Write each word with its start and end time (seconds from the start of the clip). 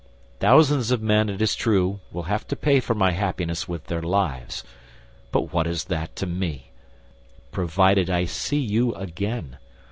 Thousands 0.39 0.89
of 0.89 0.99
men, 1.03 1.29
it 1.29 1.43
is 1.43 1.55
true, 1.55 1.99
will 2.11 2.23
have 2.23 2.47
to 2.47 2.55
pay 2.55 2.79
for 2.79 2.95
my 2.95 3.11
happiness 3.11 3.67
with 3.67 3.83
their 3.85 4.01
lives; 4.01 4.63
but 5.31 5.53
what 5.53 5.67
is 5.67 5.83
that 5.83 6.15
to 6.15 6.25
me, 6.25 6.71
provided 7.51 8.09
I 8.09 8.25
see 8.25 8.57
you 8.59 8.95
again! 8.95 9.59